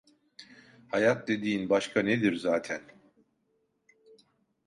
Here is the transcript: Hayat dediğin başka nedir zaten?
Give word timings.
Hayat 0.87 1.27
dediğin 1.27 1.69
başka 1.69 2.01
nedir 2.01 2.35
zaten? 2.35 2.81